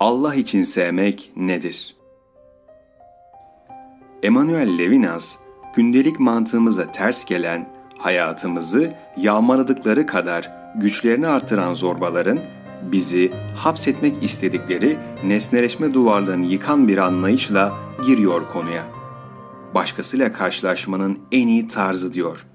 Allah 0.00 0.34
için 0.34 0.62
sevmek 0.62 1.32
nedir? 1.36 1.96
Emanuel 4.22 4.78
Levinas, 4.78 5.36
gündelik 5.74 6.20
mantığımıza 6.20 6.92
ters 6.92 7.24
gelen, 7.24 7.68
hayatımızı 7.98 8.94
yağmaladıkları 9.16 10.06
kadar 10.06 10.52
güçlerini 10.76 11.26
artıran 11.26 11.74
zorbaların 11.74 12.38
bizi 12.82 13.32
hapsetmek 13.56 14.22
istedikleri 14.22 14.98
nesneleşme 15.24 15.94
duvarlarını 15.94 16.46
yıkan 16.46 16.88
bir 16.88 16.98
anlayışla 16.98 17.78
giriyor 18.06 18.48
konuya. 18.48 18.84
Başkasıyla 19.74 20.32
karşılaşmanın 20.32 21.18
en 21.32 21.48
iyi 21.48 21.68
tarzı 21.68 22.12
diyor. 22.12 22.46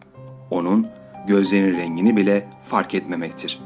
Onun 0.50 0.88
gözlerinin 1.28 1.78
rengini 1.78 2.18
bile 2.18 2.50
fark 2.64 2.96
etmemektir. 2.96 3.60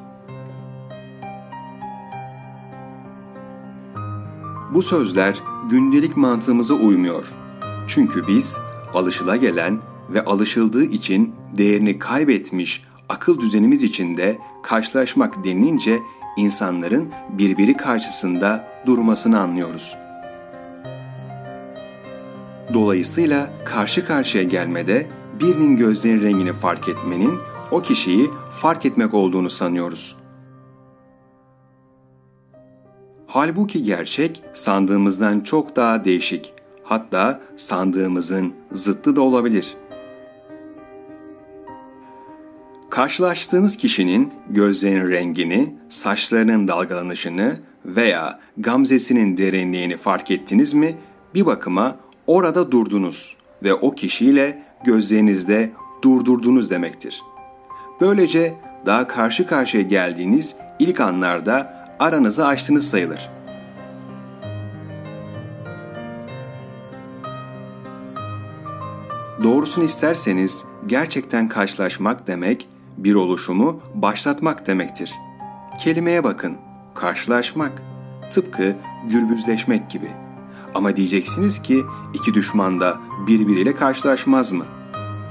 Bu 4.73 4.81
sözler 4.81 5.43
gündelik 5.69 6.17
mantığımıza 6.17 6.73
uymuyor. 6.73 7.33
Çünkü 7.87 8.27
biz 8.27 8.57
alışılagelen 8.93 9.79
ve 10.09 10.25
alışıldığı 10.25 10.83
için 10.83 11.35
değerini 11.57 11.99
kaybetmiş 11.99 12.83
akıl 13.09 13.39
düzenimiz 13.39 13.83
içinde 13.83 14.39
karşılaşmak 14.63 15.43
denilince 15.43 15.99
insanların 16.37 17.09
birbiri 17.29 17.77
karşısında 17.77 18.67
durmasını 18.85 19.39
anlıyoruz. 19.39 19.95
Dolayısıyla 22.73 23.55
karşı 23.65 24.05
karşıya 24.05 24.43
gelmede 24.43 25.07
birinin 25.39 25.77
gözlerinin 25.77 26.21
rengini 26.21 26.53
fark 26.53 26.89
etmenin 26.89 27.33
o 27.71 27.81
kişiyi 27.81 28.29
fark 28.61 28.85
etmek 28.85 29.13
olduğunu 29.13 29.49
sanıyoruz. 29.49 30.18
Halbuki 33.31 33.83
gerçek 33.83 34.43
sandığımızdan 34.53 35.39
çok 35.39 35.75
daha 35.75 36.05
değişik, 36.05 36.53
hatta 36.83 37.41
sandığımızın 37.55 38.53
zıttı 38.71 39.15
da 39.15 39.21
olabilir.'' 39.21 39.89
Karşılaştığınız 42.89 43.77
kişinin 43.77 44.33
gözlerinin 44.49 45.09
rengini, 45.09 45.75
saçlarının 45.89 46.67
dalgalanışını 46.67 47.59
veya 47.85 48.39
gamzesinin 48.57 49.37
derinliğini 49.37 49.97
fark 49.97 50.31
ettiniz 50.31 50.73
mi? 50.73 50.97
Bir 51.35 51.45
bakıma 51.45 51.95
orada 52.27 52.71
durdunuz 52.71 53.35
ve 53.63 53.73
o 53.73 53.95
kişiyle 53.95 54.63
gözlerinizde 54.83 55.71
durdurdunuz 56.01 56.69
demektir. 56.69 57.21
Böylece 58.01 58.53
daha 58.85 59.07
karşı 59.07 59.47
karşıya 59.47 59.83
geldiğiniz 59.83 60.55
ilk 60.79 60.99
anlarda 60.99 61.78
aranızı 61.99 62.47
açtınız 62.47 62.89
sayılır. 62.89 63.29
Doğrusunu 69.43 69.83
isterseniz 69.83 70.65
gerçekten 70.87 71.47
karşılaşmak 71.47 72.27
demek 72.27 72.67
bir 72.97 73.15
oluşumu 73.15 73.81
başlatmak 73.95 74.67
demektir. 74.67 75.13
Kelimeye 75.79 76.23
bakın, 76.23 76.57
karşılaşmak, 76.95 77.81
tıpkı 78.31 78.75
gürbüzleşmek 79.07 79.89
gibi. 79.89 80.11
Ama 80.75 80.95
diyeceksiniz 80.95 81.61
ki 81.61 81.83
iki 82.13 82.33
düşman 82.33 82.79
da 82.79 82.97
birbiriyle 83.27 83.75
karşılaşmaz 83.75 84.51
mı? 84.51 84.65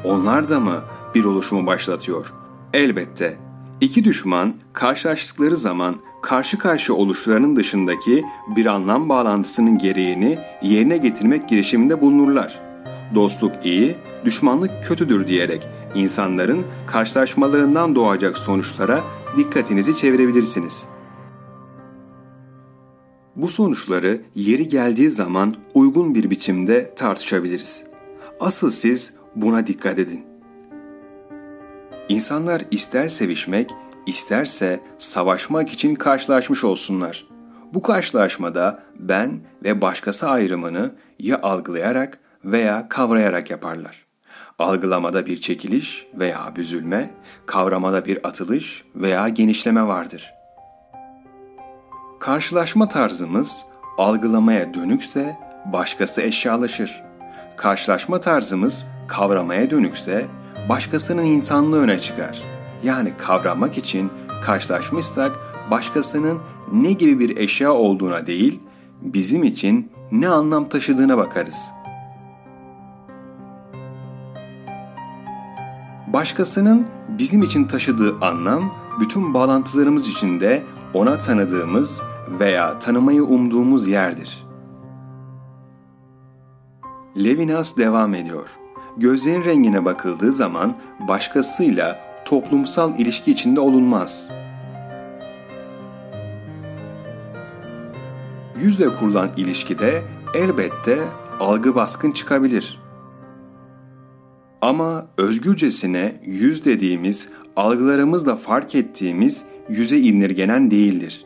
Onlar 0.05 0.49
da 0.49 0.61
mı 0.61 0.81
bir 1.15 1.25
oluşumu 1.25 1.67
başlatıyor? 1.67 2.33
Elbette. 2.73 3.39
İki 3.81 4.05
düşman 4.05 4.55
karşılaştıkları 4.73 5.57
zaman 5.57 5.97
karşı 6.23 6.59
karşı 6.59 6.95
oluşlarının 6.95 7.57
dışındaki 7.57 8.25
bir 8.57 8.67
anlam 8.67 9.09
bağlantısının 9.09 9.79
gereğini 9.79 10.39
yerine 10.63 10.97
getirmek 10.97 11.49
girişiminde 11.49 12.01
bulunurlar. 12.01 12.61
Dostluk 13.15 13.53
iyi, 13.65 13.97
düşmanlık 14.25 14.85
kötüdür 14.85 15.27
diyerek 15.27 15.69
insanların 15.95 16.67
karşılaşmalarından 16.87 17.95
doğacak 17.95 18.39
sonuçlara 18.39 19.05
dikkatinizi 19.37 19.97
çevirebilirsiniz. 19.97 20.87
Bu 23.37 23.49
sonuçları 23.49 24.21
yeri 24.35 24.69
geldiği 24.69 25.11
zaman 25.11 25.55
uygun 25.75 26.15
bir 26.15 26.31
biçimde 26.31 26.95
tartışabiliriz. 26.95 27.85
Asıl 28.41 28.71
siz 28.71 29.15
buna 29.37 29.67
dikkat 29.67 29.99
edin. 29.99 30.25
İnsanlar 32.09 32.63
ister 32.71 33.09
sevişmek, 33.09 33.71
isterse 34.09 34.81
savaşmak 34.99 35.73
için 35.73 35.95
karşılaşmış 35.95 36.65
olsunlar. 36.65 37.27
Bu 37.75 37.83
karşılaşmada 37.83 38.83
ben 38.99 39.41
ve 39.65 39.81
başkası 39.81 40.29
ayrımını 40.31 40.91
ya 41.19 41.43
algılayarak 41.43 42.19
veya 42.45 42.89
kavrayarak 42.89 43.51
yaparlar. 43.51 44.05
Algılamada 44.59 45.27
bir 45.27 45.41
çekiliş 45.41 46.07
veya 46.15 46.53
büzülme, 46.57 47.15
kavramada 47.47 48.05
bir 48.05 48.27
atılış 48.29 48.85
veya 48.95 49.29
genişleme 49.29 49.87
vardır. 49.87 50.35
Karşılaşma 52.21 52.89
tarzımız 52.89 53.65
algılamaya 53.99 54.75
dönükse 54.75 55.37
başkası 55.73 56.23
eşyalaşır. 56.23 57.03
Karşılaşma 57.57 58.21
tarzımız 58.21 58.87
kavramaya 59.09 59.71
dönükse 59.71 60.27
başkasının 60.69 61.25
insanlığı 61.25 61.81
öne 61.81 61.99
çıkar. 61.99 62.58
Yani 62.83 63.13
kavramak 63.19 63.79
için 63.79 64.11
karşılaşmışsak 64.45 65.37
başkasının 65.71 66.39
ne 66.73 66.93
gibi 66.93 67.19
bir 67.19 67.37
eşya 67.37 67.73
olduğuna 67.73 68.27
değil, 68.27 68.61
bizim 69.03 69.43
için 69.43 69.93
ne 70.13 70.29
anlam 70.29 70.69
taşıdığına 70.69 71.17
bakarız.'' 71.17 71.79
Başkasının 76.13 76.87
bizim 77.09 77.43
için 77.43 77.65
taşıdığı 77.65 78.17
anlam, 78.21 78.75
bütün 79.01 79.35
bağlantılarımız 79.35 80.09
içinde 80.09 80.65
ona 80.95 81.19
tanıdığımız 81.19 82.03
veya 82.41 82.79
tanımayı 82.79 83.25
umduğumuz 83.25 83.89
yerdir. 83.89 84.47
Levinas 87.17 87.77
devam 87.77 88.15
ediyor. 88.15 88.49
Gözlerin 88.97 89.45
rengine 89.45 89.85
bakıldığı 89.85 90.33
zaman 90.33 90.77
başkasıyla 91.09 92.01
toplumsal 92.29 92.99
ilişki 92.99 93.33
içinde 93.33 93.61
olunmaz. 93.61 94.31
Yüzle 98.63 98.89
kurulan 98.95 99.31
ilişkide 99.37 100.03
elbette 100.35 100.99
algı 101.41 101.75
baskın 101.75 102.11
çıkabilir. 102.11 102.81
Ama 104.63 105.07
özgürcesine 105.19 106.21
yüz 106.25 106.65
dediğimiz, 106.65 107.29
algılarımızla 107.57 108.37
fark 108.37 108.75
ettiğimiz 108.75 109.45
yüze 109.69 109.99
indirgenen 109.99 110.71
değildir. 110.71 111.25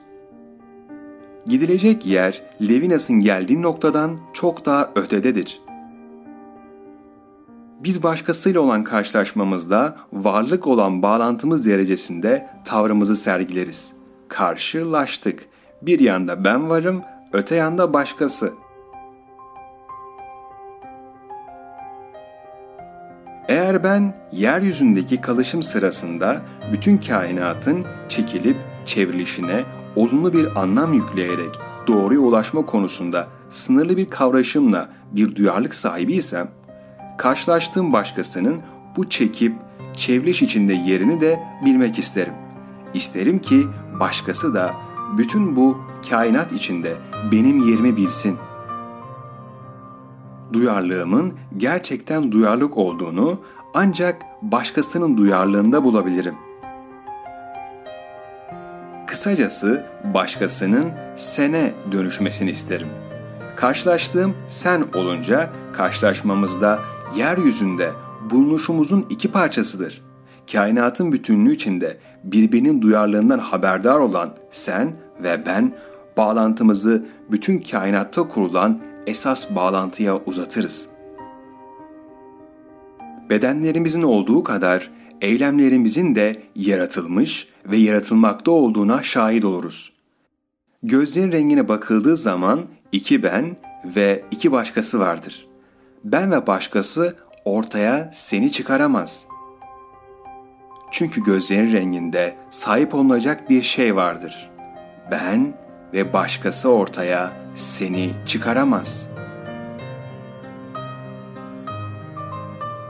Gidilecek 1.47 2.07
yer 2.07 2.43
Levinas'ın 2.61 3.21
geldiği 3.21 3.63
noktadan 3.63 4.19
çok 4.33 4.67
daha 4.67 4.91
ötededir. 4.97 5.62
Biz 7.85 8.03
başkasıyla 8.03 8.61
olan 8.61 8.85
karşılaşmamızda 8.85 9.97
varlık 10.13 10.67
olan 10.67 11.03
bağlantımız 11.03 11.67
derecesinde 11.67 12.49
tavrımızı 12.65 13.17
sergileriz. 13.17 13.93
Karşılaştık. 14.29 15.49
Bir 15.83 16.01
yanda 16.01 16.45
ben 16.45 16.71
varım, 16.71 17.03
öte 17.33 17.55
yanda 17.55 17.93
başkası. 17.93 18.53
Eğer 23.49 23.85
ben 23.85 24.17
yeryüzündeki 24.33 25.21
kalışım 25.21 25.63
sırasında 25.63 26.43
bütün 26.73 26.99
kainatın 26.99 27.87
çekilip 28.09 28.57
çevrilişine 28.87 29.65
olumlu 29.97 30.33
bir 30.33 30.61
anlam 30.61 30.93
yükleyerek 30.93 31.51
doğruya 31.87 32.21
ulaşma 32.21 32.67
konusunda 32.67 33.27
sınırlı 33.51 33.97
bir 33.97 34.11
kavrayışımla 34.11 34.89
bir 35.13 35.37
duyarlılık 35.37 35.75
sahibiysem, 35.75 36.51
karşılaştığım 37.19 37.93
başkasının 37.93 38.63
bu 38.97 39.09
çekip 39.09 39.57
çevriliş 39.95 40.43
içinde 40.43 40.73
yerini 40.73 41.21
de 41.21 41.41
bilmek 41.65 41.99
isterim. 41.99 42.35
İsterim 42.95 43.39
ki 43.39 43.67
başkası 44.01 44.55
da 44.55 44.75
bütün 45.19 45.57
bu 45.57 45.79
kainat 46.11 46.53
içinde 46.53 46.97
benim 47.33 47.69
yerimi 47.69 47.97
bilsin.'' 47.97 48.53
duyarlılığımın 50.53 51.35
gerçekten 51.57 52.33
duyarlılık 52.33 52.79
olduğunu 52.79 53.41
ancak 53.75 54.23
başkasının 54.43 55.17
duyarlılığında 55.17 55.85
bulabilirim. 55.85 56.35
Kısacası 59.07 59.87
başkasının 60.15 60.93
sene 61.17 61.73
dönüşmesini 61.93 62.51
isterim. 62.51 62.89
Karşılaştığım 63.57 64.35
sen 64.49 64.85
olunca 64.95 65.51
karşılaşmamızda 65.73 66.79
yeryüzünde 67.17 67.93
bulunuşumuzun 68.31 69.07
iki 69.11 69.31
parçasıdır. 69.31 70.03
Kainatın 70.53 71.13
bütünlüğü 71.13 71.53
içinde 71.53 71.99
birbirinin 72.25 72.83
duyarlılığından 72.83 73.39
haberdar 73.39 73.99
olan 73.99 74.35
sen 74.51 74.97
ve 75.23 75.47
ben 75.47 75.73
bağlantımızı 76.17 77.07
bütün 77.31 77.61
kainatta 77.61 78.29
kurulan 78.29 78.81
esas 79.07 79.55
bağlantıya 79.55 80.19
uzatırız. 80.27 80.89
Bedenlerimizin 83.31 84.03
olduğu 84.03 84.45
kadar 84.45 84.91
eylemlerimizin 85.21 86.15
de 86.15 86.43
yaratılmış 86.57 87.49
ve 87.67 87.77
yaratılmakta 87.77 88.51
olduğuna 88.51 89.03
şahit 89.03 89.45
oluruz. 89.45 89.93
Gözlerin 90.83 91.33
rengine 91.33 91.69
bakıldığı 91.69 92.17
zaman 92.17 92.61
iki 92.93 93.23
ben 93.23 93.57
ve 93.85 94.25
iki 94.31 94.53
başkası 94.53 95.01
vardır. 95.01 95.52
Ben 96.05 96.33
ve 96.33 96.47
başkası 96.47 97.17
ortaya 97.45 98.11
seni 98.13 98.53
çıkaramaz. 98.53 99.27
Çünkü 100.91 101.25
gözlerin 101.25 101.73
renginde 101.73 102.37
sahip 102.51 102.95
olunacak 102.95 103.51
bir 103.51 103.63
şey 103.63 103.97
vardır. 103.97 104.51
Ben 105.11 105.55
ve 105.93 106.13
başkası 106.13 106.69
ortaya 106.69 107.33
seni 107.55 108.11
çıkaramaz. 108.27 109.09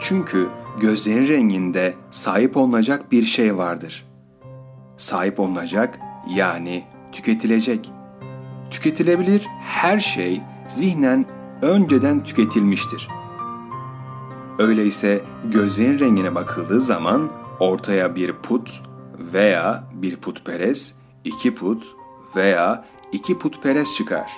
Çünkü 0.01 0.49
gözlerin 0.81 1.29
renginde 1.29 1.95
sahip 2.11 2.57
olunacak 2.57 3.13
bir 3.13 3.25
şey 3.25 3.57
vardır. 3.57 4.07
Sahip 4.97 5.41
olunacak 5.41 5.99
yani 6.29 6.85
tüketilecek. 7.13 7.93
Tüketilebilir 8.71 9.47
her 9.61 9.99
şey 9.99 10.41
zihnen 10.69 11.27
önceden 11.63 12.25
tüketilmiştir. 12.25 13.09
Öyleyse 14.59 15.25
gözlerin 15.45 15.99
rengine 15.99 16.35
bakıldığı 16.35 16.81
zaman 16.81 17.31
ortaya 17.61 18.17
bir 18.17 18.33
put 18.33 18.83
veya 19.19 19.85
bir 19.95 20.17
putperest, 20.17 20.95
iki 21.25 21.55
put 21.55 21.87
veya 22.37 22.85
iki 23.13 23.39
putperest 23.39 23.97
çıkar. 23.97 24.33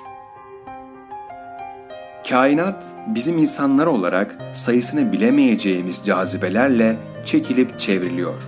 Kainat 2.28 2.86
bizim 3.06 3.38
insanlar 3.38 3.86
olarak 3.86 4.38
sayısını 4.52 5.12
bilemeyeceğimiz 5.12 6.02
cazibelerle 6.06 6.98
çekilip 7.24 7.78
çevriliyor. 7.78 8.42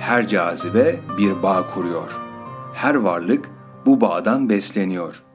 Her 0.00 0.28
cazibe 0.28 1.00
bir 1.18 1.42
bağ 1.42 1.64
kuruyor. 1.74 2.20
Her 2.74 2.94
varlık 2.94 3.50
bu 3.86 4.00
bağdan 4.00 4.48
besleniyor. 4.48 5.25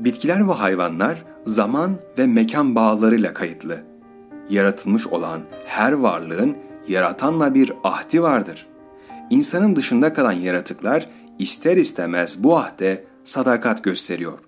Bitkiler 0.00 0.48
ve 0.48 0.52
hayvanlar 0.52 1.24
zaman 1.46 1.98
ve 2.18 2.26
mekan 2.26 2.74
bağlarıyla 2.74 3.34
kayıtlı. 3.34 3.82
Yaratılmış 4.50 5.06
olan 5.06 5.40
her 5.66 5.92
varlığın 5.92 6.56
yaratanla 6.88 7.54
bir 7.54 7.72
ahdi 7.84 8.22
vardır. 8.22 8.66
İnsanın 9.30 9.76
dışında 9.76 10.12
kalan 10.12 10.32
yaratıklar 10.32 11.08
ister 11.38 11.76
istemez 11.76 12.44
bu 12.44 12.58
ahde 12.58 13.04
sadakat 13.24 13.84
gösteriyor. 13.84 14.38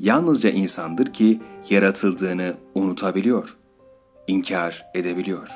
Yalnızca 0.00 0.50
insandır 0.50 1.06
ki 1.06 1.40
yaratıldığını 1.70 2.54
unutabiliyor, 2.74 3.56
inkar 4.26 4.86
edebiliyor. 4.94 5.48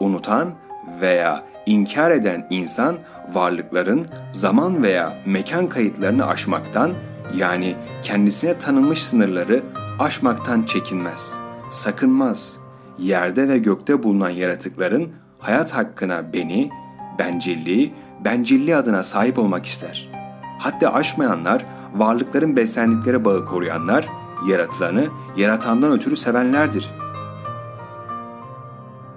Unutan 0.00 0.54
veya 1.00 1.44
inkar 1.66 2.10
eden 2.10 2.46
insan 2.50 2.96
varlıkların 3.34 4.06
zaman 4.32 4.82
veya 4.82 5.22
mekan 5.26 5.68
kayıtlarını 5.68 6.26
aşmaktan 6.26 6.92
yani 7.36 7.76
kendisine 8.02 8.58
tanınmış 8.58 9.02
sınırları 9.02 9.62
aşmaktan 9.98 10.62
çekinmez, 10.62 11.38
sakınmaz. 11.70 12.56
Yerde 12.98 13.48
ve 13.48 13.58
gökte 13.58 14.02
bulunan 14.02 14.30
yaratıkların 14.30 15.12
hayat 15.38 15.74
hakkına 15.74 16.32
beni, 16.32 16.70
bencilliği, 17.18 17.94
bencilliği 18.24 18.76
adına 18.76 19.02
sahip 19.02 19.38
olmak 19.38 19.66
ister. 19.66 20.10
Hatta 20.58 20.92
aşmayanlar, 20.92 21.66
varlıkların 21.94 22.56
beslendikleri 22.56 23.24
bağı 23.24 23.44
koruyanlar, 23.44 24.08
yaratılanı 24.48 25.06
yaratandan 25.36 25.92
ötürü 25.92 26.16
sevenlerdir. 26.16 26.90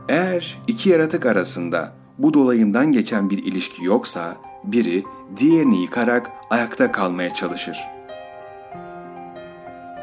Eğer 0.09 0.59
iki 0.68 0.89
yaratık 0.89 1.25
arasında 1.25 1.94
bu 2.18 2.33
dolayından 2.33 2.92
geçen 2.92 3.30
bir 3.30 3.38
ilişki 3.38 3.86
yoksa 3.86 4.38
biri 4.63 5.03
diğerini 5.38 5.81
yıkarak 5.81 6.31
ayakta 6.50 6.92
kalmaya 6.92 7.33
çalışır. 7.33 7.77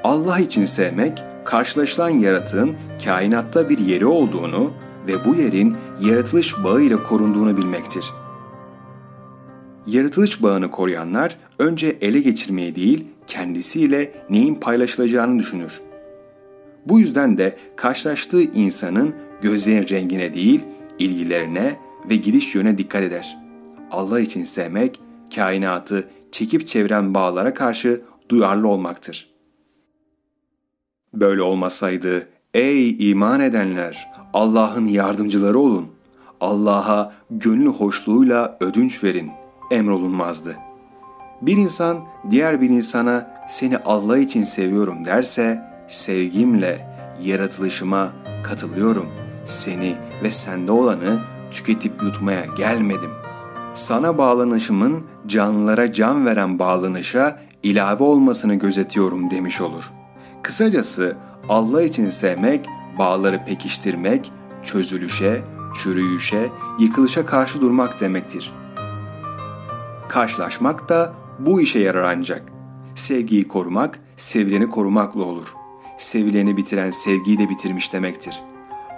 Allah 0.04 0.38
için 0.38 0.64
sevmek, 0.64 1.24
karşılaşılan 1.44 2.08
yaratığın 2.08 2.76
kainatta 3.04 3.68
bir 3.68 3.78
yeri 3.78 4.06
olduğunu 4.06 4.72
ve 5.06 5.24
bu 5.24 5.34
yerin 5.34 5.76
yaratılış 6.00 6.64
bağı 6.64 6.82
ile 6.82 7.02
korunduğunu 7.02 7.56
bilmektir. 7.56 8.04
Yaratılış 9.86 10.42
bağını 10.42 10.70
koruyanlar 10.70 11.38
önce 11.58 11.98
ele 12.00 12.20
geçirmeyi 12.20 12.74
değil, 12.76 13.04
kendisiyle 13.26 14.12
neyin 14.30 14.54
paylaşılacağını 14.54 15.38
düşünür. 15.38 15.80
Bu 16.86 16.98
yüzden 16.98 17.38
de 17.38 17.56
karşılaştığı 17.76 18.42
insanın 18.42 19.14
gözlerin 19.42 19.88
rengine 19.88 20.34
değil, 20.34 20.60
ilgilerine 20.98 21.76
ve 22.08 22.16
gidiş 22.16 22.54
yöne 22.54 22.78
dikkat 22.78 23.02
eder. 23.02 23.38
Allah 23.90 24.20
için 24.20 24.44
sevmek, 24.44 25.00
kainatı 25.34 26.08
çekip 26.32 26.66
çeviren 26.66 27.14
bağlara 27.14 27.54
karşı 27.54 28.00
duyarlı 28.28 28.68
olmaktır. 28.68 29.30
Böyle 31.14 31.42
olmasaydı, 31.42 32.28
ey 32.54 33.10
iman 33.10 33.40
edenler, 33.40 34.10
Allah'ın 34.34 34.86
yardımcıları 34.86 35.58
olun. 35.58 35.86
Allah'a 36.40 37.12
gönül 37.30 37.66
hoşluğuyla 37.66 38.56
ödünç 38.60 39.04
verin, 39.04 39.30
emrolunmazdı. 39.70 40.56
Bir 41.42 41.56
insan 41.56 42.04
diğer 42.30 42.60
bir 42.60 42.70
insana 42.70 43.44
seni 43.48 43.78
Allah 43.78 44.18
için 44.18 44.42
seviyorum 44.42 45.04
derse, 45.04 45.62
sevgimle 45.88 46.88
yaratılışıma 47.22 48.12
katılıyorum. 48.44 49.17
Seni 49.48 49.96
ve 50.22 50.30
sende 50.30 50.72
olanı 50.72 51.20
tüketip 51.50 52.02
yutmaya 52.02 52.44
gelmedim. 52.44 53.10
Sana 53.74 54.18
bağlanışımın 54.18 55.06
canlılara 55.26 55.92
can 55.92 56.26
veren 56.26 56.58
bağlanışa 56.58 57.40
ilave 57.62 58.04
olmasını 58.04 58.54
gözetiyorum 58.54 59.30
demiş 59.30 59.60
olur. 59.60 59.90
Kısacası 60.42 61.16
Allah 61.48 61.82
için 61.82 62.08
sevmek, 62.08 62.66
bağları 62.98 63.44
pekiştirmek, 63.44 64.32
çözülüşe, 64.62 65.42
çürüyüşe, 65.74 66.50
yıkılışa 66.78 67.26
karşı 67.26 67.60
durmak 67.60 68.00
demektir. 68.00 68.52
Karşılaşmak 70.08 70.88
da 70.88 71.12
bu 71.38 71.60
işe 71.60 71.78
yarar 71.78 72.02
ancak. 72.02 72.42
Sevgiyi 72.94 73.48
korumak, 73.48 74.00
sevileni 74.16 74.70
korumakla 74.70 75.22
olur. 75.22 75.54
Sevileni 75.98 76.56
bitiren 76.56 76.90
sevgiyi 76.90 77.38
de 77.38 77.48
bitirmiş 77.48 77.92
demektir. 77.92 78.42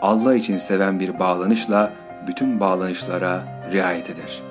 Allah 0.02 0.34
için 0.34 0.56
seven 0.56 1.00
bir 1.00 1.18
bağlanışla 1.18 1.92
bütün 2.26 2.60
bağlanışlara 2.60 3.44
riayet 3.72 4.10
eder.'' 4.10 4.49